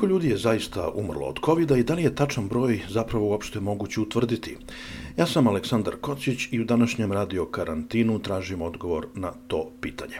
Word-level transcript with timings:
Koliko 0.00 0.14
ljudi 0.14 0.28
je 0.28 0.36
zaista 0.36 0.90
umrlo 0.94 1.26
od 1.26 1.38
covid 1.44 1.70
i 1.70 1.82
da 1.82 1.94
li 1.94 2.02
je 2.02 2.14
tačan 2.14 2.48
broj 2.48 2.80
zapravo 2.88 3.26
uopšte 3.26 3.60
moguće 3.60 4.00
utvrditi? 4.00 4.56
Ja 5.16 5.26
sam 5.26 5.46
Aleksandar 5.46 5.96
Kocić 6.00 6.48
i 6.50 6.60
u 6.60 6.64
današnjem 6.64 7.12
radio 7.12 7.44
karantinu 7.44 8.18
tražim 8.18 8.62
odgovor 8.62 9.06
na 9.14 9.32
to 9.46 9.70
pitanje. 9.80 10.16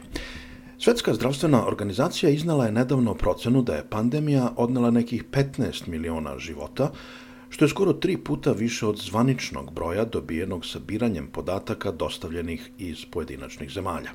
Svetska 0.78 1.14
zdravstvena 1.14 1.66
organizacija 1.66 2.30
iznala 2.30 2.66
je 2.66 2.72
nedavno 2.72 3.14
procenu 3.14 3.62
da 3.62 3.74
je 3.74 3.86
pandemija 3.90 4.52
odnela 4.56 4.90
nekih 4.90 5.24
15 5.32 5.88
miliona 5.88 6.38
života, 6.38 6.90
što 7.48 7.64
je 7.64 7.68
skoro 7.68 7.92
tri 7.92 8.16
puta 8.16 8.52
više 8.52 8.86
od 8.86 8.98
zvaničnog 8.98 9.72
broja 9.72 10.04
dobijenog 10.04 10.66
sabiranjem 10.66 11.26
podataka 11.32 11.92
dostavljenih 11.92 12.70
iz 12.78 13.04
pojedinačnih 13.10 13.70
zemalja. 13.70 14.10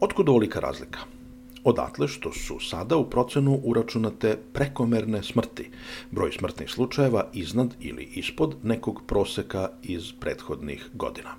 Otkud 0.00 0.28
ovolika 0.28 0.60
razlika? 0.60 1.19
Odatle 1.64 2.08
što 2.08 2.32
su 2.32 2.60
sada 2.60 2.96
u 2.96 3.10
procenu 3.10 3.60
uračunate 3.64 4.38
prekomerne 4.52 5.22
smrti, 5.22 5.70
broj 6.10 6.32
smrtnih 6.32 6.70
slučajeva 6.70 7.30
iznad 7.32 7.74
ili 7.80 8.04
ispod 8.14 8.56
nekog 8.62 9.02
proseka 9.06 9.68
iz 9.82 10.12
prethodnih 10.20 10.88
godina. 10.94 11.30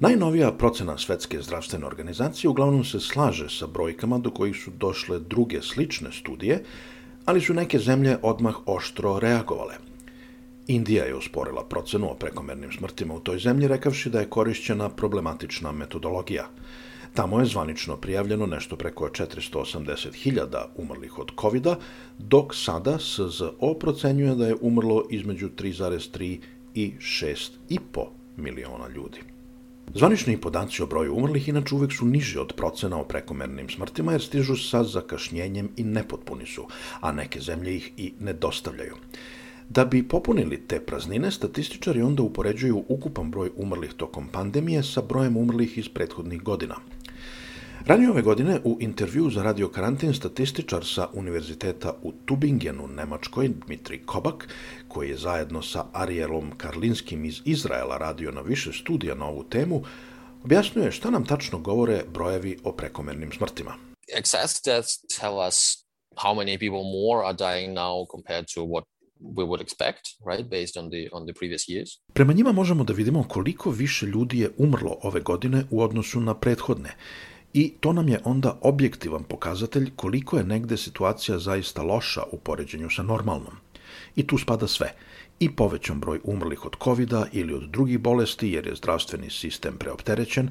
Najnovija 0.00 0.52
procena 0.52 0.98
Svetske 0.98 1.42
zdravstvene 1.42 1.86
organizacije 1.86 2.50
uglavnom 2.50 2.84
se 2.84 3.00
slaže 3.00 3.48
sa 3.48 3.66
brojkama 3.66 4.18
do 4.18 4.30
kojih 4.30 4.56
su 4.56 4.70
došle 4.70 5.18
druge 5.18 5.62
slične 5.62 6.12
studije, 6.12 6.64
ali 7.24 7.40
su 7.40 7.54
neke 7.54 7.78
zemlje 7.78 8.16
odmah 8.22 8.54
oštro 8.66 9.18
reagovale. 9.18 9.74
Indija 10.66 11.04
je 11.04 11.16
usporila 11.16 11.64
procenu 11.64 12.10
o 12.10 12.14
prekomernim 12.14 12.72
smrtima 12.72 13.14
u 13.14 13.20
toj 13.20 13.38
zemlji, 13.38 13.68
rekavši 13.68 14.10
da 14.10 14.20
je 14.20 14.28
korišćena 14.28 14.88
problematična 14.88 15.72
metodologija. 15.72 16.48
Tamo 17.14 17.40
je 17.40 17.46
zvanično 17.46 17.96
prijavljeno 17.96 18.46
nešto 18.46 18.76
preko 18.76 19.08
480.000 19.08 20.64
umrlih 20.76 21.18
od 21.18 21.30
covid 21.40 21.66
dok 22.18 22.54
sada 22.54 22.98
SZO 22.98 23.74
procenjuje 23.80 24.34
da 24.34 24.46
je 24.46 24.56
umrlo 24.60 25.04
između 25.10 25.48
3,3 25.48 26.38
i 26.74 26.92
6,5 26.98 28.06
miliona 28.36 28.88
ljudi. 28.88 29.18
Zvanični 29.94 30.40
podaci 30.40 30.82
o 30.82 30.86
broju 30.86 31.16
umrlih 31.16 31.48
inače 31.48 31.74
uvek 31.74 31.92
su 31.92 32.06
niži 32.06 32.38
od 32.38 32.52
procena 32.56 33.00
o 33.00 33.04
prekomernim 33.04 33.68
smrtima 33.68 34.12
jer 34.12 34.22
stižu 34.22 34.56
sa 34.56 34.84
zakašnjenjem 34.84 35.68
i 35.76 35.84
nepotpuni 35.84 36.46
su, 36.46 36.66
a 37.00 37.12
neke 37.12 37.40
zemlje 37.40 37.76
ih 37.76 37.92
i 37.96 38.12
ne 38.20 38.32
dostavljaju. 38.32 38.94
Da 39.68 39.84
bi 39.84 40.08
popunili 40.08 40.60
te 40.66 40.80
praznine, 40.80 41.30
statističari 41.30 42.02
onda 42.02 42.22
upoređuju 42.22 42.84
ukupan 42.88 43.30
broj 43.30 43.50
umrlih 43.56 43.92
tokom 43.92 44.28
pandemije 44.28 44.82
sa 44.82 45.02
brojem 45.02 45.36
umrlih 45.36 45.78
iz 45.78 45.88
prethodnih 45.88 46.42
godina– 46.42 46.76
Ranije 47.86 48.10
ove 48.10 48.22
godine 48.22 48.60
u 48.64 48.76
intervju 48.80 49.30
za 49.30 49.42
Radio 49.42 49.68
Karantin 49.68 50.14
statističar 50.14 50.84
sa 50.84 51.08
Univerziteta 51.12 51.94
u 52.02 52.12
Tubingenu, 52.26 52.86
Nemačkoj, 52.88 53.48
Dmitri 53.48 54.06
Kobak, 54.06 54.48
koji 54.88 55.08
je 55.08 55.16
zajedno 55.16 55.62
sa 55.62 55.84
Arielom 55.92 56.50
Karlinskim 56.56 57.24
iz 57.24 57.40
Izraela 57.44 57.98
radio 57.98 58.32
na 58.32 58.40
više 58.40 58.72
studija 58.72 59.14
na 59.14 59.26
ovu 59.26 59.44
temu, 59.44 59.82
objasnjuje 60.44 60.92
šta 60.92 61.10
nam 61.10 61.26
tačno 61.26 61.58
govore 61.58 62.02
brojevi 62.14 62.58
o 62.64 62.72
prekomernim 62.72 63.32
smrtima. 63.32 63.74
Excess 64.18 64.64
deaths 64.64 65.18
tell 65.20 65.34
us 65.48 65.56
how 66.16 66.34
many 66.34 66.58
people 66.58 66.84
more 67.00 67.26
are 67.26 67.36
dying 67.36 67.72
now 67.72 68.06
compared 68.10 68.44
to 68.54 68.60
what 68.60 68.84
we 69.36 69.44
would 69.44 69.60
expect, 69.60 70.04
right, 70.30 70.50
based 70.50 70.76
on 70.82 70.90
the 70.90 71.08
on 71.12 71.26
the 71.26 71.34
previous 71.40 71.68
years. 71.68 71.88
Prema 72.12 72.32
njima 72.32 72.52
možemo 72.52 72.84
da 72.84 72.92
vidimo 72.92 73.24
koliko 73.28 73.70
više 73.70 74.06
ljudi 74.06 74.40
je 74.40 74.50
umrlo 74.58 74.96
ove 75.02 75.20
godine 75.20 75.64
u 75.70 75.82
odnosu 75.82 76.20
na 76.20 76.34
prethodne 76.34 76.96
i 77.54 77.72
to 77.80 77.92
nam 77.92 78.08
je 78.08 78.20
onda 78.24 78.58
objektivan 78.60 79.24
pokazatelj 79.24 79.90
koliko 79.96 80.36
je 80.36 80.44
negde 80.44 80.76
situacija 80.76 81.38
zaista 81.38 81.82
loša 81.82 82.22
u 82.32 82.38
poređenju 82.38 82.90
sa 82.90 83.02
normalnom. 83.02 83.56
I 84.16 84.26
tu 84.26 84.38
spada 84.38 84.66
sve, 84.66 84.94
i 85.40 85.50
povećan 85.56 86.00
broj 86.00 86.20
umrlih 86.24 86.66
od 86.66 86.76
covid 86.84 87.12
ili 87.32 87.54
od 87.54 87.62
drugih 87.62 87.98
bolesti 87.98 88.48
jer 88.48 88.66
je 88.66 88.74
zdravstveni 88.74 89.30
sistem 89.30 89.76
preopterećen, 89.78 90.50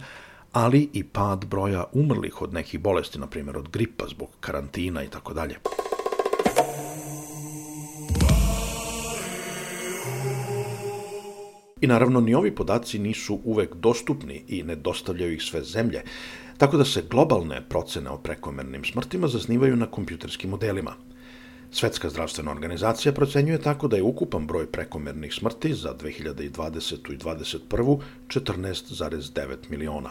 ali 0.51 0.90
i 0.94 1.03
pad 1.03 1.45
broja 1.45 1.84
umrlih 1.94 2.41
od 2.41 2.53
nekih 2.53 2.79
bolesti, 2.79 3.19
na 3.19 3.28
primjer 3.28 3.57
od 3.57 3.69
gripa 3.69 4.06
zbog 4.07 4.29
karantina 4.40 5.03
i 5.03 5.07
tako 5.07 5.34
dalje. 5.34 5.56
I 11.81 11.87
naravno, 11.87 12.21
ni 12.21 12.35
ovi 12.35 12.51
podaci 12.55 12.99
nisu 12.99 13.39
uvek 13.43 13.75
dostupni 13.75 14.43
i 14.47 14.63
ne 14.63 14.75
dostavljaju 14.75 15.33
ih 15.33 15.41
sve 15.41 15.63
zemlje, 15.63 16.01
tako 16.57 16.77
da 16.77 16.85
se 16.85 17.03
globalne 17.09 17.61
procene 17.69 18.09
o 18.09 18.17
prekomernim 18.17 18.83
smrtima 18.85 19.27
zasnivaju 19.27 19.75
na 19.75 19.85
kompjuterskim 19.85 20.49
modelima. 20.49 20.93
Svetska 21.71 22.09
zdravstvena 22.09 22.51
organizacija 22.51 23.13
procenjuje 23.13 23.61
tako 23.61 23.87
da 23.87 23.97
je 23.97 24.03
ukupan 24.03 24.47
broj 24.47 24.65
prekomernih 24.71 25.33
smrti 25.33 25.73
za 25.73 25.93
2020. 25.93 27.13
i 27.13 27.17
2021. 27.17 27.99
14,9 28.27 29.55
miliona. 29.69 30.09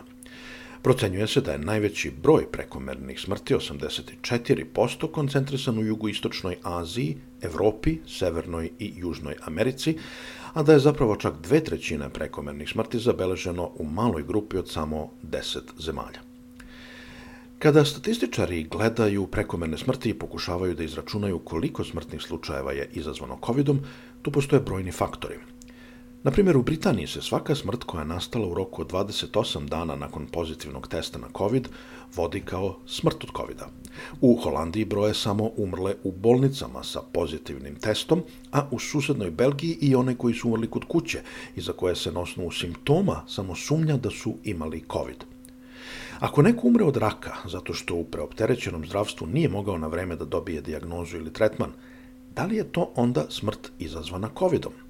Procenjuje 0.82 1.26
se 1.26 1.41
da 1.41 1.52
je 1.52 1.58
najveći 1.58 2.10
broj 2.22 2.47
prekomernih 2.52 3.20
smrti, 3.20 3.54
84%, 3.54 5.10
koncentrisan 5.10 5.78
u 5.78 5.84
jugoistočnoj 5.84 6.56
Aziji, 6.62 7.16
Evropi, 7.42 7.98
Severnoj 8.08 8.70
i 8.78 8.92
Južnoj 8.97 9.34
Americi, 9.44 9.98
a 10.55 10.62
da 10.62 10.72
je 10.72 10.78
zapravo 10.78 11.16
čak 11.16 11.34
dve 11.43 11.65
trećine 11.65 12.09
prekomernih 12.09 12.69
smrti 12.69 12.99
zabeleženo 12.99 13.71
u 13.78 13.84
maloj 13.84 14.22
grupi 14.22 14.56
od 14.56 14.69
samo 14.69 15.11
10 15.22 15.59
zemalja. 15.78 16.21
Kada 17.59 17.84
statističari 17.84 18.62
gledaju 18.65 19.27
prekomerne 19.27 19.78
smrti 19.78 20.11
i 20.11 20.15
pokušavaju 20.15 20.75
da 20.75 20.83
izračunaju 20.83 21.38
koliko 21.38 21.84
smrtnih 21.84 22.22
slučajeva 22.22 22.72
je 22.72 22.88
izazvano 22.93 23.38
covidom, 23.47 23.81
tu 24.22 24.33
postoje 24.33 24.61
brojni 24.61 24.93
faktori. 24.93 25.37
Na 26.22 26.31
primjer, 26.31 26.56
u 26.56 26.62
Britaniji 26.62 27.06
se 27.06 27.22
svaka 27.22 27.54
smrt 27.54 27.84
koja 27.84 28.00
je 28.00 28.06
nastala 28.06 28.47
u 28.47 28.54
roku 28.54 28.82
od 28.82 28.92
28 28.92 29.69
dana 29.69 29.97
nakon 29.97 30.26
pozitivnog 30.26 30.88
testa 30.88 31.19
na 31.19 31.26
COVID 31.38 31.69
vodi 32.17 32.40
kao 32.40 32.76
smrt 32.87 33.25
od 33.25 33.31
COVID-a. 33.37 33.69
U 34.20 34.37
Holandiji 34.37 34.84
broje 34.84 35.14
samo 35.14 35.50
umrle 35.56 35.94
u 36.05 36.12
bolnicama 36.12 36.82
sa 36.82 37.00
pozitivnim 37.12 37.75
testom, 37.75 38.22
a 38.52 38.67
u 38.70 38.78
susednoj 38.78 39.31
Belgiji 39.31 39.78
i 39.81 39.94
one 39.94 40.14
koji 40.14 40.34
su 40.34 40.49
umrli 40.49 40.70
kod 40.70 40.84
kuće 40.84 41.22
i 41.56 41.61
za 41.61 41.72
koje 41.72 41.96
se 41.96 42.12
na 42.12 42.20
osnovu 42.20 42.50
simptoma 42.50 43.23
samo 43.28 43.56
sumnja 43.56 43.96
da 43.96 44.11
su 44.11 44.34
imali 44.44 44.84
COVID. 44.93 45.25
Ako 46.19 46.43
neko 46.43 46.66
umre 46.66 46.84
od 46.84 46.96
raka 46.96 47.34
zato 47.49 47.75
što 47.75 47.94
u 47.94 48.05
preopterećenom 48.05 48.87
zdravstvu 48.87 49.26
nije 49.26 49.49
mogao 49.49 49.78
na 49.78 49.87
vreme 49.87 50.16
da 50.16 50.25
dobije 50.25 50.61
dijagnozu 50.61 51.16
ili 51.16 51.32
tretman, 51.32 51.73
da 52.34 52.44
li 52.44 52.56
je 52.56 52.73
to 52.73 52.93
onda 52.96 53.26
smrt 53.31 53.73
izazvana 53.78 54.28
COVID-om? 54.38 54.89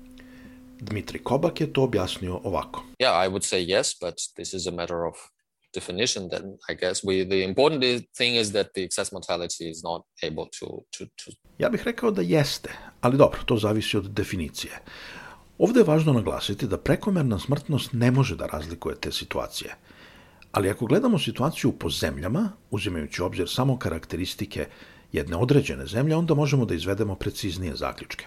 Dmitri 0.80 1.18
Kobak 1.18 1.60
je 1.60 1.72
to 1.72 1.82
objasnio 1.82 2.40
ovako. 2.44 2.82
Yeah, 2.98 3.26
I 3.26 3.28
would 3.28 3.42
say 3.42 3.60
yes, 3.66 3.92
but 4.00 4.14
this 4.36 4.54
is 4.54 4.66
a 4.66 4.70
matter 4.70 5.06
of 5.06 5.14
definition 5.74 6.28
then 6.28 6.42
I 6.70 6.74
guess 6.74 7.04
we 7.04 7.24
the 7.28 7.44
important 7.44 8.04
thing 8.16 8.36
is 8.36 8.52
that 8.52 8.66
the 8.74 8.84
excess 8.84 9.12
mortality 9.12 9.70
is 9.70 9.82
not 9.82 10.02
able 10.22 10.44
to, 10.60 10.66
to, 10.98 11.04
to... 11.04 11.30
Ja 11.58 11.68
bih 11.68 11.82
rekao 11.84 12.10
da 12.10 12.22
jeste, 12.22 12.70
ali 13.00 13.16
dobro, 13.16 13.40
to 13.46 13.56
zavisi 13.56 13.96
od 13.96 14.10
definicije. 14.10 14.72
Ovde 15.58 15.80
je 15.80 15.84
važno 15.84 16.12
naglasiti 16.12 16.66
da 16.66 16.78
prekomerna 16.78 17.38
smrtnost 17.38 17.92
ne 17.92 18.10
može 18.10 18.36
da 18.36 18.46
razlikuje 18.46 18.96
te 19.00 19.12
situacije– 19.12 19.74
Ali 20.52 20.70
ako 20.70 20.86
gledamo 20.86 21.18
situaciju 21.18 21.72
po 21.72 21.90
zemljama, 21.90 22.50
uzimajući 22.70 23.22
obzir 23.22 23.48
samo 23.48 23.78
karakteristike 23.78 24.66
jedne 25.12 25.36
određene 25.36 25.86
zemlje, 25.86 26.16
onda 26.16 26.34
možemo 26.34 26.64
da 26.64 26.74
izvedemo 26.74 27.14
preciznije 27.14 27.76
zaključke. 27.76 28.26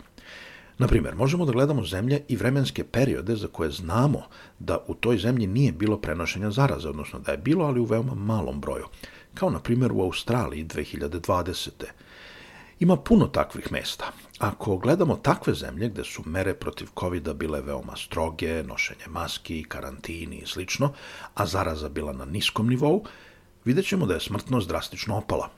Na 0.77 0.87
primjer, 0.87 1.15
možemo 1.15 1.45
da 1.45 1.51
gledamo 1.51 1.85
zemlje 1.85 2.21
i 2.27 2.35
vremenske 2.35 2.83
periode 2.83 3.35
za 3.35 3.47
koje 3.47 3.71
znamo 3.71 4.23
da 4.59 4.77
u 4.87 4.93
toj 4.93 5.17
zemlji 5.17 5.47
nije 5.47 5.71
bilo 5.71 5.97
prenošenja 5.97 6.51
zaraze, 6.51 6.89
odnosno 6.89 7.19
da 7.19 7.31
je 7.31 7.37
bilo, 7.37 7.65
ali 7.65 7.79
u 7.79 7.85
veoma 7.85 8.15
malom 8.15 8.61
broju, 8.61 8.85
kao 9.33 9.49
na 9.49 9.59
primjer 9.59 9.91
u 9.91 10.01
Australiji 10.01 10.65
2020. 10.65 11.69
Ima 12.79 12.97
puno 12.97 13.27
takvih 13.27 13.71
mesta. 13.71 14.11
Ako 14.39 14.77
gledamo 14.77 15.15
takve 15.15 15.53
zemlje 15.53 15.89
gde 15.89 16.03
su 16.03 16.23
mere 16.25 16.53
protiv 16.53 16.87
covid 16.99 17.33
bile 17.33 17.61
veoma 17.61 17.95
stroge, 17.95 18.63
nošenje 18.63 19.07
maski, 19.07 19.63
karantini 19.63 20.37
i 20.37 20.47
slično, 20.47 20.93
a 21.33 21.45
zaraza 21.45 21.89
bila 21.89 22.13
na 22.13 22.25
niskom 22.25 22.69
nivou, 22.69 23.05
vidjet 23.65 23.87
ćemo 23.87 24.05
da 24.05 24.13
je 24.13 24.19
smrtnost 24.19 24.67
drastično 24.67 25.17
opala. 25.17 25.49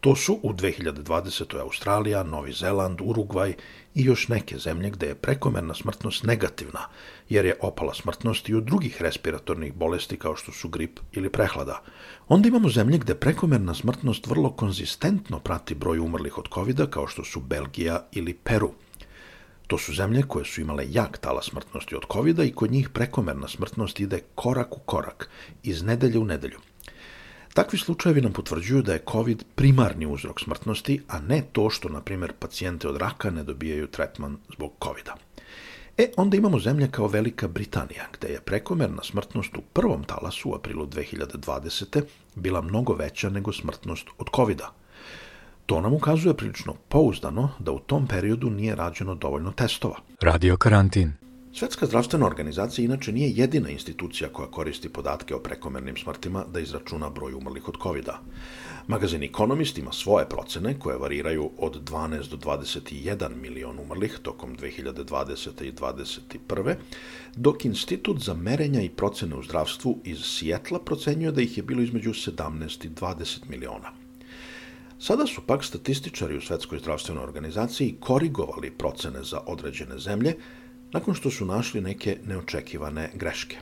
To 0.00 0.16
su 0.16 0.38
u 0.42 0.52
2020. 0.52 1.60
Australija, 1.60 2.22
Novi 2.22 2.52
Zeland, 2.52 3.00
Urugvaj 3.00 3.54
i 3.94 4.04
još 4.04 4.28
neke 4.28 4.58
zemlje 4.58 4.90
gde 4.90 5.06
je 5.06 5.14
prekomerna 5.14 5.74
smrtnost 5.74 6.24
negativna, 6.24 6.80
jer 7.28 7.46
je 7.46 7.58
opala 7.60 7.94
smrtnost 7.94 8.48
i 8.48 8.54
od 8.54 8.64
drugih 8.64 9.02
respiratornih 9.02 9.74
bolesti 9.74 10.16
kao 10.16 10.36
što 10.36 10.52
su 10.52 10.68
grip 10.68 11.00
ili 11.12 11.30
prehlada. 11.30 11.82
Onda 12.28 12.48
imamo 12.48 12.68
zemlje 12.68 12.98
gde 12.98 13.14
prekomerna 13.14 13.74
smrtnost 13.74 14.26
vrlo 14.26 14.50
konzistentno 14.50 15.40
prati 15.40 15.74
broj 15.74 15.98
umrlih 15.98 16.38
od 16.38 16.48
covid 16.54 16.80
kao 16.90 17.06
što 17.06 17.24
su 17.24 17.40
Belgija 17.40 18.06
ili 18.12 18.34
Peru. 18.34 18.72
To 19.66 19.78
su 19.78 19.94
zemlje 19.94 20.22
koje 20.22 20.44
su 20.44 20.60
imale 20.60 20.86
jak 20.90 21.18
tala 21.18 21.42
smrtnosti 21.42 21.96
od 21.96 22.02
covid 22.12 22.38
i 22.38 22.52
kod 22.52 22.70
njih 22.70 22.88
prekomerna 22.88 23.48
smrtnost 23.48 24.00
ide 24.00 24.20
korak 24.34 24.76
u 24.76 24.80
korak, 24.80 25.30
iz 25.62 25.82
nedelje 25.82 26.18
u 26.18 26.24
nedelju. 26.24 26.58
Takvi 27.54 27.78
slučajevi 27.78 28.20
nam 28.20 28.32
potvrđuju 28.32 28.82
da 28.82 28.92
je 28.92 29.04
COVID 29.12 29.44
primarni 29.54 30.06
uzrok 30.06 30.40
smrtnosti, 30.40 31.00
a 31.08 31.20
ne 31.20 31.42
to 31.52 31.70
što, 31.70 31.88
na 31.88 32.00
primjer, 32.00 32.32
pacijente 32.38 32.88
od 32.88 32.96
raka 32.96 33.30
ne 33.30 33.44
dobijaju 33.44 33.86
tretman 33.86 34.36
zbog 34.54 34.72
covid 34.84 35.04
-a. 35.04 35.12
E, 35.98 36.10
onda 36.16 36.36
imamo 36.36 36.58
zemlje 36.58 36.88
kao 36.90 37.06
Velika 37.06 37.48
Britanija, 37.48 38.04
gde 38.18 38.28
je 38.28 38.40
prekomerna 38.40 39.02
smrtnost 39.02 39.56
u 39.56 39.60
prvom 39.72 40.04
talasu 40.04 40.50
u 40.50 40.54
aprilu 40.54 40.86
2020. 40.86 42.02
bila 42.34 42.60
mnogo 42.60 42.94
veća 42.94 43.30
nego 43.30 43.52
smrtnost 43.52 44.06
od 44.18 44.26
covid 44.36 44.58
-a. 44.58 44.68
To 45.66 45.80
nam 45.80 45.94
ukazuje 45.94 46.34
prilično 46.34 46.74
pouzdano 46.88 47.50
da 47.58 47.72
u 47.72 47.78
tom 47.78 48.06
periodu 48.06 48.50
nije 48.50 48.74
rađeno 48.74 49.14
dovoljno 49.14 49.52
testova. 49.52 49.96
Radio 50.20 50.56
karantin. 50.56 51.27
Svetska 51.52 51.86
zdravstvena 51.86 52.26
organizacija 52.26 52.84
inače 52.84 53.12
nije 53.12 53.30
jedina 53.30 53.70
institucija 53.70 54.28
koja 54.28 54.50
koristi 54.50 54.88
podatke 54.88 55.34
o 55.34 55.38
prekomernim 55.38 55.96
smrtima 55.96 56.44
da 56.52 56.60
izračuna 56.60 57.10
broj 57.10 57.34
umrlih 57.34 57.68
od 57.68 57.76
covid 57.82 58.04
-a. 58.04 58.16
Magazin 58.86 59.22
Economist 59.22 59.78
ima 59.78 59.92
svoje 59.92 60.28
procene 60.28 60.78
koje 60.78 60.98
variraju 60.98 61.50
od 61.58 61.90
12 61.90 62.30
do 62.30 62.36
21 62.36 63.36
milion 63.36 63.78
umrlih 63.78 64.18
tokom 64.22 64.56
2020. 64.56 65.62
i 65.62 65.72
2021. 65.72 66.74
dok 67.36 67.64
Institut 67.64 68.18
za 68.18 68.34
merenja 68.34 68.82
i 68.82 68.88
procene 68.88 69.36
u 69.36 69.42
zdravstvu 69.42 69.98
iz 70.04 70.18
Sijetla 70.18 70.78
procenjuje 70.78 71.32
da 71.32 71.42
ih 71.42 71.56
je 71.56 71.62
bilo 71.62 71.82
između 71.82 72.10
17 72.10 72.86
i 72.86 72.90
20 72.90 73.38
miliona. 73.48 73.92
Sada 74.98 75.26
su 75.26 75.40
pak 75.46 75.64
statističari 75.64 76.36
u 76.36 76.40
Svetskoj 76.40 76.78
zdravstvenoj 76.78 77.22
organizaciji 77.22 77.96
korigovali 78.00 78.70
procene 78.70 79.22
za 79.22 79.40
određene 79.46 79.98
zemlje, 79.98 80.34
nakon 80.92 81.14
što 81.14 81.30
su 81.30 81.46
našli 81.46 81.80
neke 81.80 82.18
neočekivane 82.26 83.10
greške. 83.14 83.56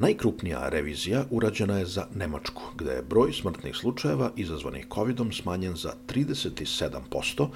Najkrupnija 0.00 0.68
revizija 0.68 1.24
urađena 1.30 1.78
je 1.78 1.86
za 1.86 2.06
Nemačku, 2.14 2.62
gde 2.76 2.90
je 2.90 3.02
broj 3.02 3.32
smrtnih 3.32 3.76
slučajeva 3.76 4.30
izazvanih 4.36 4.86
COVID-om 4.94 5.32
smanjen 5.32 5.76
za 5.76 5.92
37%, 6.08 7.48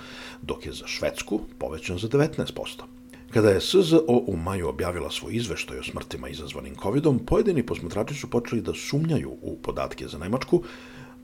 dok 0.43 0.67
je 0.67 0.73
za 0.73 0.87
Švedsku 0.87 1.41
povećan 1.59 1.99
za 1.99 2.09
19%. 2.09 2.83
Kada 3.31 3.51
je 3.51 3.61
SZO 3.61 4.05
u 4.27 4.37
maju 4.37 4.69
objavila 4.69 5.11
svoj 5.11 5.35
izveštaj 5.35 5.79
o 5.79 5.83
smrtima 5.83 6.29
izazvanim 6.29 6.77
COVID-om, 6.83 7.19
pojedini 7.19 7.67
posmatrači 7.67 8.15
su 8.15 8.31
počeli 8.31 8.63
da 8.63 8.75
sumnjaju 8.75 9.31
u 9.43 9.57
podatke 9.63 10.09
za 10.09 10.19
Nemačku, 10.19 10.63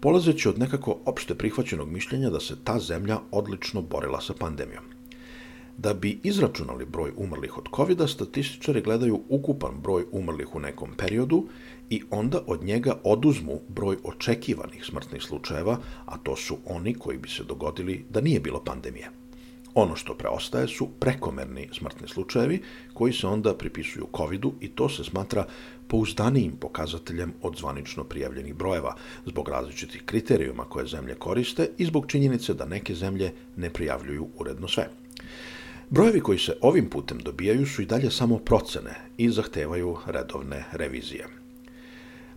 polazeći 0.01 0.49
od 0.49 0.59
nekako 0.59 0.99
opšte 1.05 1.35
prihvaćenog 1.35 1.91
mišljenja 1.91 2.31
da 2.31 2.41
se 2.41 2.57
ta 2.65 2.79
zemlja 2.79 3.19
odlično 3.31 3.83
borila 3.83 4.21
sa 4.21 4.35
pandemijom. 4.35 5.00
Da 5.79 5.95
bi 5.95 6.19
izračunali 6.23 6.85
broj 6.85 7.13
umrlih 7.17 7.59
od 7.59 7.69
covid 7.77 7.99
statističari 8.09 8.81
gledaju 8.81 9.21
ukupan 9.29 9.75
broj 9.83 10.05
umrlih 10.13 10.55
u 10.55 10.61
nekom 10.61 10.91
periodu 10.97 11.47
i 11.91 12.03
onda 12.11 12.43
od 12.47 12.65
njega 12.65 12.99
oduzmu 13.05 13.61
broj 13.69 13.97
očekivanih 14.05 14.85
smrtnih 14.85 15.23
slučajeva, 15.23 15.79
a 16.07 16.19
to 16.19 16.37
su 16.37 16.59
oni 16.67 16.95
koji 16.95 17.19
bi 17.19 17.29
se 17.29 17.45
dogodili 17.45 18.05
da 18.11 18.21
nije 18.21 18.41
bilo 18.41 18.65
pandemije. 18.65 19.11
Ono 19.75 19.97
što 19.97 20.15
preostaje 20.15 20.69
su 20.69 20.89
prekomerni 21.01 21.69
smrtni 21.73 22.09
slučajevi 22.09 22.63
koji 22.95 23.13
se 23.13 23.27
onda 23.27 23.55
pripisuju 23.55 24.09
covid 24.17 24.45
i 24.61 24.69
to 24.69 24.89
se 24.89 25.05
smatra 25.05 25.47
pouzdanijim 25.89 26.53
pokazateljem 26.61 27.33
od 27.43 27.57
zvanično 27.59 28.05
prijavljenih 28.05 28.55
brojeva 28.55 28.97
zbog 29.27 29.49
različitih 29.49 30.03
kriterijuma 30.03 30.65
koje 30.65 30.87
zemlje 30.87 31.15
koriste 31.15 31.71
i 31.79 31.85
zbog 31.85 32.07
činjenice 32.07 32.55
da 32.55 32.65
neke 32.65 32.95
zemlje 32.95 33.33
ne 33.57 33.71
prijavljuju 33.71 34.29
uredno 34.39 34.69
sve. 34.69 34.89
Brojevi 35.93 36.21
koji 36.21 36.39
se 36.39 36.57
ovim 36.61 36.91
putem 36.91 37.19
dobijaju 37.19 37.67
su 37.67 37.83
i 37.83 37.87
dalje 37.87 38.11
samo 38.11 38.39
procene 38.39 38.95
i 39.19 39.31
zahtevaju 39.31 39.97
redovne 40.07 40.65
revizije. 40.73 41.27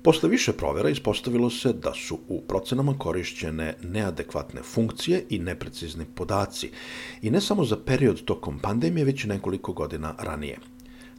Posle 0.04 0.30
više 0.30 0.54
provera 0.54 0.90
ispostavilo 0.90 1.50
se 1.50 1.74
da 1.74 1.94
su 1.94 2.20
u 2.28 2.42
procenama 2.42 2.98
korišćene 2.98 3.76
neadekvatne 3.84 4.62
funkcije 4.62 5.26
i 5.30 5.40
neprecizni 5.40 6.06
podaci, 6.16 6.72
i 7.22 7.32
ne 7.32 7.42
samo 7.42 7.66
za 7.66 7.78
period 7.86 8.24
tokom 8.26 8.60
pandemije, 8.60 9.06
već 9.06 9.24
i 9.24 9.28
nekoliko 9.28 9.74
godina 9.74 10.16
ranije. 10.20 10.58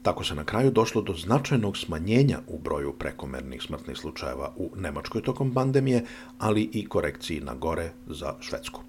Tako 0.03 0.25
se 0.25 0.35
na 0.35 0.45
kraju 0.45 0.71
došlo 0.71 1.03
do 1.03 1.15
značajnog 1.15 1.79
smanjenja 1.79 2.39
u 2.47 2.59
broju 2.59 2.93
prekomernih 2.93 3.63
smrtnih 3.63 3.97
slučajeva 3.97 4.53
u 4.57 4.71
Nemačkoj 4.77 5.23
tokom 5.23 5.55
pandemije, 5.55 6.05
ali 6.39 6.71
i 6.73 6.89
korekciji 6.89 7.41
na 7.41 7.55
gore 7.55 7.93
za 8.07 8.35
Švedsku. 8.41 8.81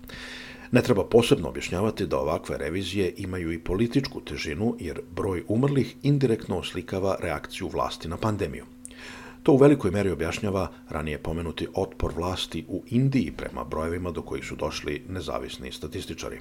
Ne 0.76 0.82
treba 0.82 1.04
posebno 1.06 1.50
objašnjavati 1.50 2.06
da 2.06 2.18
ovakve 2.20 2.58
revizije 2.58 3.14
imaju 3.18 3.52
i 3.52 3.60
političku 3.60 4.22
težinu, 4.22 4.76
jer 4.80 5.02
broj 5.16 5.44
umrlih 5.48 5.96
indirektno 6.04 6.58
oslikava 6.58 7.16
reakciju 7.20 7.68
vlasti 7.68 8.08
na 8.08 8.18
pandemiju. 8.18 8.66
To 9.44 9.54
u 9.54 9.58
velikoj 9.58 9.92
meri 9.92 10.12
objašnjava 10.12 10.72
ranije 10.90 11.18
pomenuti 11.18 11.68
otpor 11.76 12.14
vlasti 12.16 12.66
u 12.68 12.84
Indiji 12.88 13.32
prema 13.38 13.64
brojevima 13.64 14.12
do 14.12 14.22
kojih 14.22 14.46
su 14.46 14.56
došli 14.56 15.04
nezavisni 15.10 15.72
statističari. 15.72 16.40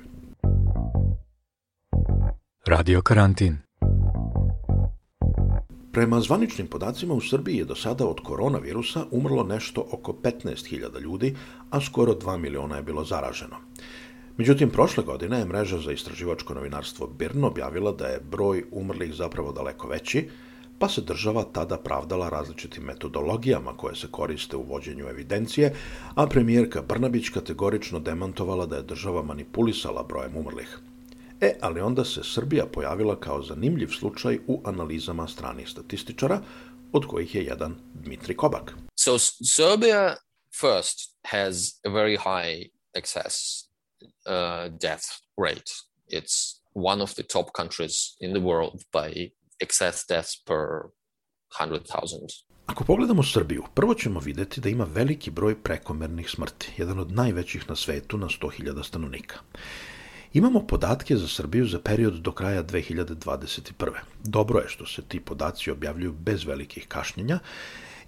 Radio 2.67 3.03
karantin. 3.03 3.59
Prema 5.93 6.21
zvaničnim 6.21 6.67
podacima 6.67 7.15
u 7.15 7.21
Srbiji 7.21 7.57
je 7.57 7.65
do 7.65 7.75
sada 7.75 8.07
od 8.07 8.21
koronavirusa 8.21 9.05
umrlo 9.11 9.45
nešto 9.45 9.87
oko 9.91 10.13
15.000 10.13 11.01
ljudi, 11.01 11.37
a 11.71 11.81
skoro 11.81 12.13
2 12.15 12.37
miliona 12.39 12.77
je 12.77 12.83
bilo 12.83 13.05
zaraženo. 13.05 13.57
Međutim, 14.37 14.71
prošle 14.71 15.05
godine 15.05 15.39
je 15.39 15.45
mreža 15.45 15.79
za 15.79 15.93
istraživačko 15.93 16.55
novinarstvo 16.55 17.07
BIRN 17.07 17.45
objavila 17.45 17.93
da 17.93 18.07
je 18.07 18.21
broj 18.21 18.65
umrlih 18.71 19.15
zapravo 19.15 19.53
daleko 19.53 19.89
veći, 19.89 20.29
pa 20.79 20.89
se 20.89 21.01
država 21.01 21.45
tada 21.53 21.79
pravdala 21.79 22.29
različitim 22.29 22.85
metodologijama 22.85 23.77
koje 23.77 23.97
se 23.97 24.07
koriste 24.11 24.57
u 24.57 24.63
vođenju 24.63 25.07
evidencije, 25.09 25.75
a 26.15 26.27
premijerka 26.27 26.83
Brnabić 26.83 27.29
kategorično 27.29 28.01
demantovala 28.01 28.67
da 28.67 28.77
je 28.77 28.83
država 28.83 29.23
manipulisala 29.23 30.03
brojem 30.03 30.37
umrlih. 30.37 30.79
E, 31.41 31.55
ali 31.61 31.81
onda 31.81 32.05
se 32.05 32.21
Srbija 32.25 32.67
pojavila 32.67 33.21
kao 33.21 33.43
zanimljiv 33.43 33.89
slučaj 33.89 34.39
u 34.47 34.63
analizama 34.65 35.29
stranih 35.29 35.69
statističara, 35.69 36.41
od 36.93 37.07
kojih 37.07 37.35
je 37.35 37.45
jedan 37.45 37.75
Dmitri 37.95 38.37
Kobak. 38.37 38.75
So 38.97 39.19
Serbia 39.19 40.17
first 40.61 41.17
has 41.23 41.57
a 41.85 41.89
very 41.89 42.17
high 42.19 42.71
excess 42.97 43.65
uh, 44.05 44.79
death 44.81 45.05
rate. 45.37 45.71
It's 46.09 46.61
one 46.75 47.03
of 47.03 47.15
the 47.15 47.23
top 47.23 47.47
countries 47.59 48.17
in 48.21 48.33
the 48.33 48.41
world 48.41 48.83
by 48.93 49.31
excess 49.61 50.07
deaths 50.09 50.45
per 50.47 50.91
100,000. 51.61 52.45
Ako 52.67 52.85
pogledamo 52.85 53.23
Srbiju, 53.23 53.65
prvo 53.75 53.95
ćemo 53.95 54.21
videti 54.21 54.61
da 54.61 54.69
ima 54.69 54.85
veliki 54.85 55.31
broj 55.31 55.63
prekomernih 55.63 56.31
smrti, 56.31 56.73
jedan 56.77 56.99
od 56.99 57.13
najvećih 57.13 57.69
na 57.69 57.77
svetu 57.77 58.19
na 58.19 58.27
100.000 58.27 58.85
stanovnika. 58.85 59.39
Imamo 60.33 60.67
podatke 60.67 61.17
za 61.17 61.29
Srbiju 61.29 61.67
za 61.67 61.79
period 61.79 62.15
do 62.15 62.33
kraja 62.33 62.65
2021. 62.65 63.91
Dobro 64.25 64.61
je 64.61 64.69
što 64.69 64.87
se 64.87 65.03
ti 65.03 65.21
podaci 65.21 65.71
objavljuju 65.71 66.13
bez 66.13 66.45
velikih 66.45 66.89
kašnjenja 66.89 67.39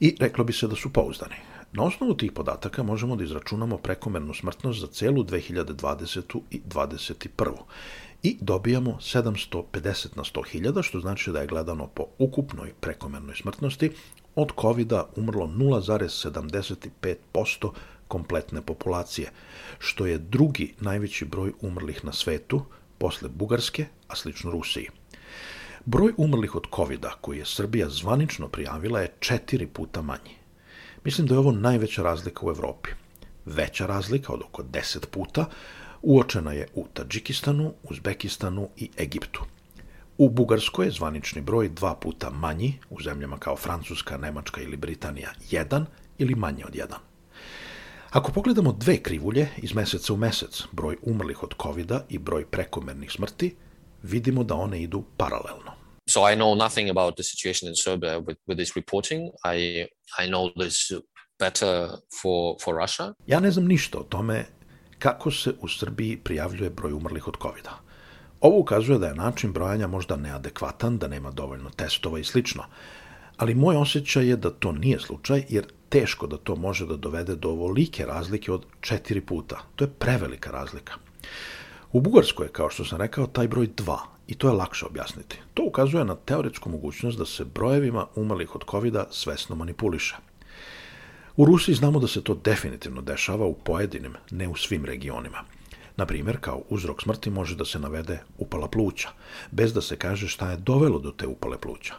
i 0.00 0.16
reklo 0.20 0.44
bi 0.44 0.52
se 0.52 0.66
da 0.66 0.76
su 0.76 0.92
pouzdani. 0.92 1.36
Na 1.76 1.84
osnovu 1.84 2.16
tih 2.16 2.32
podataka 2.32 2.82
možemo 2.82 3.16
da 3.16 3.24
izračunamo 3.24 3.76
prekomernu 3.76 4.34
smrtnost 4.34 4.80
za 4.80 4.86
celu 4.86 5.24
2020. 5.24 6.40
i 6.50 6.60
2021. 6.68 7.52
I 8.22 8.36
dobijamo 8.40 8.98
750 9.00 10.16
na 10.16 10.24
100.000, 10.24 10.82
što 10.82 11.00
znači 11.00 11.32
da 11.32 11.40
je 11.40 11.46
gledano 11.46 11.86
po 11.86 12.06
ukupnoj 12.18 12.72
prekomernoj 12.80 13.36
smrtnosti 13.36 13.90
od 14.34 14.52
covid 14.60 14.92
umrlo 15.16 15.46
0,75% 15.46 17.70
kompletne 18.08 18.62
populacije, 18.62 19.30
što 19.78 20.06
je 20.06 20.18
drugi 20.18 20.74
najveći 20.80 21.24
broj 21.24 21.52
umrlih 21.60 22.04
na 22.04 22.12
svetu, 22.12 22.62
posle 22.98 23.28
Bugarske, 23.28 23.86
a 24.08 24.16
slično 24.16 24.50
Rusiji. 24.50 24.88
Broj 25.84 26.12
umrlih 26.16 26.54
od 26.54 26.64
covid 26.76 27.04
koji 27.20 27.38
je 27.38 27.46
Srbija 27.46 27.88
zvanično 27.88 28.48
prijavila 28.48 29.00
je 29.00 29.12
četiri 29.20 29.66
puta 29.66 30.02
manji. 30.02 30.45
Mislim 31.06 31.26
da 31.26 31.34
je 31.34 31.38
ovo 31.38 31.52
najveća 31.52 32.02
razlika 32.02 32.46
u 32.46 32.50
Evropi. 32.50 32.88
Veća 33.44 33.86
razlika 33.86 34.32
od 34.32 34.40
oko 34.42 34.62
10 34.62 35.06
puta 35.06 35.44
uočena 36.02 36.52
je 36.52 36.66
u 36.74 36.86
Tadžikistanu, 36.94 37.74
Uzbekistanu 37.82 38.68
i 38.76 38.90
Egiptu. 38.98 39.44
U 40.18 40.28
Bugarskoj 40.30 40.86
je 40.86 40.90
zvanični 40.90 41.42
broj 41.42 41.68
dva 41.68 41.94
puta 41.94 42.30
manji, 42.30 42.78
u 42.90 43.02
zemljama 43.02 43.38
kao 43.38 43.56
Francuska, 43.56 44.16
Nemačka 44.16 44.60
ili 44.60 44.76
Britanija 44.76 45.30
jedan 45.50 45.86
ili 46.18 46.34
manje 46.34 46.64
od 46.66 46.74
jedan. 46.74 46.98
Ako 48.10 48.32
pogledamo 48.32 48.72
dve 48.72 49.02
krivulje 49.02 49.48
iz 49.56 49.74
meseca 49.74 50.12
u 50.12 50.16
mesec, 50.16 50.62
broj 50.72 50.96
umrlih 51.02 51.42
od 51.42 51.54
covid 51.62 51.92
i 52.08 52.18
broj 52.18 52.46
prekomernih 52.46 53.12
smrti, 53.12 53.54
vidimo 54.02 54.44
da 54.44 54.54
one 54.54 54.82
idu 54.82 55.04
paralelno. 55.16 55.75
So 56.08 56.20
I 56.32 56.36
know 56.36 56.54
nothing 56.54 56.90
about 56.90 57.16
the 57.16 57.22
situation 57.22 57.68
in 57.68 57.74
Serbia 57.74 58.18
with, 58.18 58.38
with 58.46 58.58
this 58.58 58.76
reporting. 58.76 59.30
I 59.44 59.86
I 60.18 60.28
know 60.28 60.50
this 60.62 60.92
better 61.38 61.88
for 62.22 62.56
for 62.64 62.76
Russia. 62.76 63.14
Ja 63.26 63.40
ne 63.40 63.50
znam 63.50 63.66
ništa 63.66 63.98
o 63.98 64.02
tome 64.02 64.46
kako 64.98 65.30
se 65.30 65.52
u 65.60 65.68
Srbiji 65.68 66.16
prijavljuje 66.16 66.70
broj 66.70 66.92
umrlih 66.92 67.28
od 67.28 67.34
covid 67.42 67.64
-a. 67.64 67.86
Ovo 68.40 68.58
ukazuje 68.58 68.98
da 68.98 69.06
je 69.06 69.14
način 69.14 69.52
brojanja 69.52 69.86
možda 69.86 70.16
neadekvatan, 70.16 70.98
da 70.98 71.08
nema 71.08 71.30
dovoljno 71.30 71.70
testova 71.70 72.18
i 72.18 72.24
slično. 72.24 72.64
Ali 73.36 73.54
moj 73.54 73.76
osjećaj 73.76 74.28
je 74.28 74.36
da 74.36 74.50
to 74.50 74.72
nije 74.72 75.00
slučaj, 75.00 75.44
jer 75.48 75.66
teško 75.88 76.26
da 76.26 76.36
to 76.36 76.56
može 76.56 76.86
da 76.86 76.96
dovede 76.96 77.36
do 77.36 77.48
ovolike 77.48 78.06
razlike 78.06 78.52
od 78.52 78.66
četiri 78.80 79.20
puta. 79.20 79.60
To 79.76 79.84
je 79.84 79.90
prevelika 79.98 80.50
razlika. 80.50 80.94
U 81.92 82.00
Bugarskoj 82.00 82.46
je, 82.46 82.52
kao 82.52 82.70
što 82.70 82.84
sam 82.84 82.98
rekao, 82.98 83.26
taj 83.26 83.48
broj 83.48 83.68
2 83.68 83.98
i 84.28 84.34
to 84.34 84.48
je 84.48 84.54
lakše 84.54 84.86
objasniti. 84.86 85.38
To 85.54 85.62
ukazuje 85.62 86.04
na 86.04 86.14
teoretsku 86.14 86.70
mogućnost 86.70 87.18
da 87.18 87.26
se 87.26 87.44
brojevima 87.44 88.06
umrlih 88.14 88.54
od 88.54 88.64
covid 88.70 88.96
svesno 89.10 89.56
manipuliše. 89.56 90.16
U 91.36 91.44
Rusiji 91.44 91.74
znamo 91.74 91.98
da 91.98 92.08
se 92.08 92.24
to 92.24 92.34
definitivno 92.34 93.02
dešava 93.02 93.46
u 93.46 93.54
pojedinim, 93.54 94.14
ne 94.30 94.48
u 94.48 94.56
svim 94.56 94.84
regionima. 94.84 95.44
Na 95.96 96.06
primjer, 96.06 96.36
kao 96.40 96.62
uzrok 96.68 97.02
smrti 97.02 97.30
može 97.30 97.56
da 97.56 97.64
se 97.64 97.78
navede 97.78 98.18
upala 98.38 98.68
pluća, 98.68 99.08
bez 99.50 99.72
da 99.72 99.80
se 99.80 99.96
kaže 99.96 100.28
šta 100.28 100.50
je 100.50 100.56
dovelo 100.56 100.98
do 100.98 101.10
te 101.10 101.26
upale 101.26 101.58
pluća. 101.58 101.94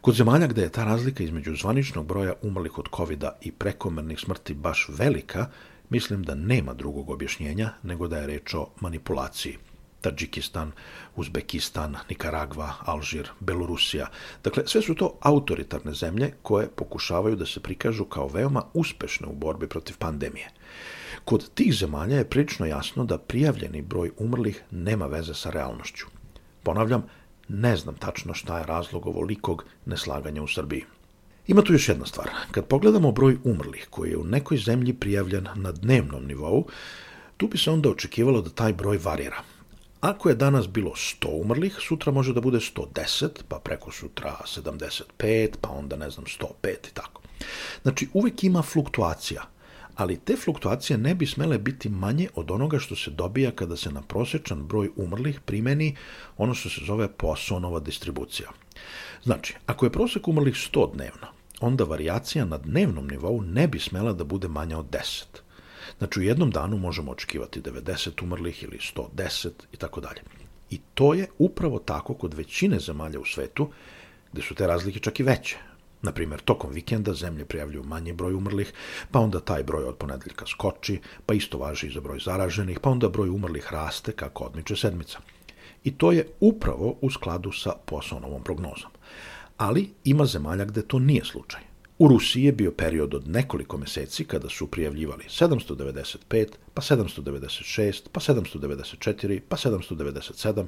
Kod 0.00 0.14
zemalja 0.14 0.46
gde 0.46 0.62
je 0.62 0.72
ta 0.72 0.84
razlika 0.84 1.24
između 1.24 1.56
zvaničnog 1.56 2.06
broja 2.06 2.34
umrlih 2.42 2.78
od 2.78 2.88
covid 2.96 3.24
i 3.40 3.52
prekomernih 3.52 4.20
smrti 4.20 4.54
baš 4.54 4.86
velika, 4.88 5.46
mislim 5.90 6.22
da 6.22 6.34
nema 6.34 6.74
drugog 6.74 7.10
objašnjenja 7.10 7.70
nego 7.82 8.08
da 8.08 8.18
je 8.18 8.26
reč 8.26 8.54
o 8.54 8.68
manipulaciji. 8.80 9.58
Tadžikistan, 10.06 10.70
Uzbekistan, 11.16 11.96
Nikaragva, 12.08 12.68
Alžir, 12.86 13.30
Belorusija. 13.40 14.06
Dakle, 14.44 14.62
sve 14.66 14.82
su 14.82 14.94
to 14.94 15.16
autoritarne 15.20 15.94
zemlje 15.94 16.32
koje 16.42 16.68
pokušavaju 16.68 17.36
da 17.36 17.46
se 17.46 17.60
prikažu 17.60 18.04
kao 18.04 18.28
veoma 18.28 18.62
uspešne 18.74 19.26
u 19.26 19.32
borbi 19.34 19.68
protiv 19.68 19.98
pandemije. 19.98 20.50
Kod 21.24 21.50
tih 21.54 21.74
zemalja 21.74 22.16
je 22.16 22.28
prilično 22.30 22.66
jasno 22.66 23.04
da 23.04 23.18
prijavljeni 23.18 23.82
broj 23.82 24.10
umrlih 24.18 24.62
nema 24.70 25.06
veze 25.06 25.34
sa 25.34 25.50
realnošću. 25.50 26.06
Ponavljam, 26.62 27.06
ne 27.48 27.76
znam 27.76 27.94
tačno 27.94 28.34
šta 28.34 28.58
je 28.58 28.66
razlog 28.66 29.06
ovolikog 29.06 29.64
neslaganja 29.86 30.42
u 30.42 30.48
Srbiji. 30.48 30.84
Ima 31.46 31.62
tu 31.62 31.72
još 31.72 31.88
jedna 31.88 32.06
stvar. 32.06 32.30
Kad 32.50 32.66
pogledamo 32.66 33.12
broj 33.12 33.38
umrlih 33.44 33.86
koji 33.90 34.10
je 34.10 34.16
u 34.16 34.24
nekoj 34.24 34.58
zemlji 34.58 34.94
prijavljen 34.94 35.48
na 35.54 35.72
dnevnom 35.72 36.26
nivou, 36.26 36.66
tu 37.36 37.48
bi 37.48 37.58
se 37.58 37.70
onda 37.70 37.90
očekivalo 37.90 38.40
da 38.42 38.50
taj 38.50 38.72
broj 38.72 38.98
varira. 39.02 39.42
Ako 40.00 40.28
je 40.28 40.34
danas 40.34 40.68
bilo 40.68 40.90
100 40.90 41.40
umrlih, 41.40 41.76
sutra 41.80 42.12
može 42.12 42.32
da 42.32 42.40
bude 42.40 42.58
110, 42.58 43.28
pa 43.48 43.58
preko 43.58 43.92
sutra 43.92 44.36
75, 44.44 45.48
pa 45.60 45.70
onda 45.70 45.96
ne 45.96 46.10
znam 46.10 46.24
105 46.24 46.88
i 46.90 46.94
tako. 46.94 47.22
Znači 47.82 48.08
uvek 48.12 48.44
ima 48.44 48.62
fluktuacija, 48.62 49.42
ali 49.96 50.16
te 50.16 50.36
fluktuacije 50.36 50.98
ne 50.98 51.14
bi 51.14 51.26
smele 51.26 51.58
biti 51.58 51.88
manje 51.88 52.28
od 52.34 52.50
onoga 52.50 52.78
što 52.78 52.96
se 52.96 53.10
dobija 53.10 53.50
kada 53.50 53.76
se 53.76 53.92
na 53.92 54.02
prosečan 54.02 54.62
broj 54.62 54.90
umrlih 54.96 55.40
primeni 55.40 55.96
ono 56.36 56.54
što 56.54 56.68
se 56.68 56.80
zove 56.84 57.08
Poissonova 57.08 57.80
distribucija. 57.80 58.48
Znači, 59.22 59.54
ako 59.66 59.86
je 59.86 59.92
prosek 59.92 60.28
umrlih 60.28 60.54
100 60.54 60.92
dnevno, 60.92 61.26
onda 61.60 61.84
varijacija 61.84 62.44
na 62.44 62.58
dnevnom 62.58 63.08
nivou 63.08 63.40
ne 63.40 63.68
bi 63.68 63.78
smela 63.78 64.12
da 64.12 64.24
bude 64.24 64.48
manja 64.48 64.78
od 64.78 64.86
10. 64.90 65.24
Znači, 65.98 66.20
u 66.20 66.22
jednom 66.22 66.50
danu 66.50 66.76
možemo 66.76 67.10
očekivati 67.10 67.60
90 67.60 68.22
umrlih 68.22 68.62
ili 68.62 68.78
110 68.78 69.50
i 69.72 69.76
tako 69.76 70.00
dalje. 70.00 70.20
I 70.70 70.80
to 70.94 71.14
je 71.14 71.26
upravo 71.38 71.78
tako 71.78 72.14
kod 72.14 72.34
većine 72.34 72.78
zemalja 72.78 73.20
u 73.20 73.24
svetu, 73.24 73.70
gde 74.32 74.42
su 74.42 74.54
te 74.54 74.66
razlike 74.66 74.98
čak 74.98 75.20
i 75.20 75.22
veće. 75.22 75.56
Na 76.02 76.12
primjer, 76.12 76.40
tokom 76.40 76.72
vikenda 76.72 77.14
zemlje 77.14 77.44
prijavljuju 77.44 77.84
manji 77.84 78.12
broj 78.12 78.34
umrlih, 78.34 78.72
pa 79.10 79.18
onda 79.20 79.40
taj 79.40 79.62
broj 79.62 79.84
od 79.84 79.96
ponedeljka 79.96 80.46
skoči, 80.46 81.00
pa 81.26 81.34
isto 81.34 81.58
važi 81.58 81.86
i 81.86 81.92
za 81.92 82.00
broj 82.00 82.18
zaraženih, 82.24 82.80
pa 82.80 82.90
onda 82.90 83.08
broj 83.08 83.28
umrlih 83.28 83.72
raste 83.72 84.12
kako 84.12 84.44
odmiče 84.44 84.76
sedmica. 84.76 85.18
I 85.84 85.94
to 85.98 86.12
je 86.12 86.26
upravo 86.40 86.98
u 87.00 87.10
skladu 87.10 87.52
sa 87.52 87.72
poslovnovom 87.86 88.42
prognozom. 88.42 88.90
Ali 89.56 89.90
ima 90.04 90.26
zemalja 90.26 90.64
gde 90.64 90.82
to 90.82 90.98
nije 90.98 91.24
slučaj. 91.24 91.60
U 91.98 92.08
Rusiji 92.08 92.44
je 92.44 92.52
bio 92.52 92.70
period 92.70 93.14
od 93.14 93.28
nekoliko 93.28 93.78
meseci 93.78 94.24
kada 94.24 94.48
su 94.48 94.66
prijavljivali 94.66 95.24
795, 95.28 96.46
pa 96.74 96.82
796, 96.82 98.08
pa 98.12 98.20
794, 98.20 99.40
pa 99.48 99.56
797. 99.56 100.66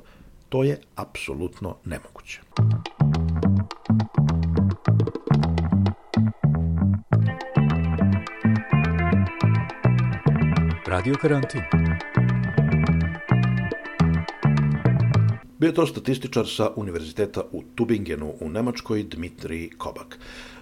To 0.49 0.64
je 0.64 0.80
apsolutno 0.94 1.76
nemoguće. 1.85 2.40
Radio 10.87 11.14
karantin. 11.20 11.61
Bio 15.58 15.68
je 15.68 15.75
to 15.75 15.87
statističar 15.87 16.47
sa 16.47 16.70
Univerziteta 16.76 17.42
u 17.52 17.62
Tubingenu 17.78 18.35
u 18.40 18.49
Nemačkoj, 18.49 19.02
Dmitrij 19.02 19.70
Kobak. 19.78 20.18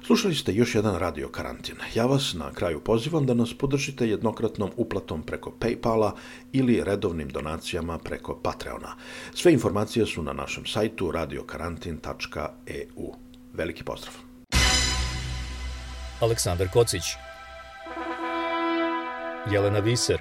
Slušali 0.07 0.35
ste 0.35 0.55
još 0.55 0.75
jedan 0.75 0.99
radio 0.99 1.29
karantin. 1.29 1.75
Ja 1.95 2.07
vas 2.07 2.35
na 2.35 2.53
kraju 2.53 2.81
pozivam 2.81 3.27
da 3.27 3.35
nas 3.35 3.55
podržite 3.59 4.09
jednokratnom 4.09 4.71
uplatom 4.77 5.23
preko 5.23 5.53
Paypala 5.61 6.13
ili 6.53 6.83
redovnim 6.85 7.29
donacijama 7.29 7.99
preko 7.99 8.41
Patreona. 8.43 8.95
Sve 9.35 9.53
informacije 9.53 10.07
su 10.07 10.23
na 10.23 10.33
našem 10.33 10.67
sajtu 10.67 11.11
radiokarantin.eu. 11.11 13.13
Veliki 13.53 13.85
pozdrav! 13.85 14.15
Aleksandar 16.21 16.69
Kocić 16.73 17.05
Jelena 19.51 19.79
Viser 19.79 20.21